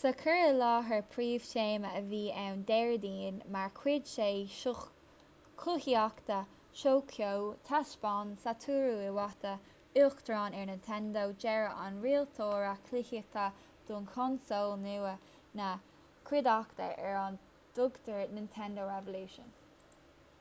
sa 0.00 0.10
chur 0.18 0.34
i 0.40 0.50
láthair 0.58 1.00
príomhthéama 1.14 1.88
a 2.00 2.02
bhí 2.10 2.20
ann 2.42 2.60
déardaoin 2.68 3.40
mar 3.56 3.72
chuid 3.78 4.04
den 4.18 4.44
seó 4.58 4.74
cluichíochta 5.62 6.36
thóiceo 6.82 7.32
thaispeáin 7.70 8.30
satoru 8.44 8.94
iwata 9.08 9.56
uachtarán 10.04 10.56
ar 10.60 10.70
nintendo 10.72 11.24
dearadh 11.46 11.82
an 11.86 11.98
rialaitheora 12.06 12.72
cluichíochta 12.90 13.48
do 13.90 14.00
chonsól 14.14 14.76
nua 14.84 15.16
na 15.62 15.68
cuideachta 16.30 16.92
ar 17.10 17.18
a 17.24 17.28
dtugtar 17.40 18.24
nintendo 18.40 18.86
revolution 18.96 19.52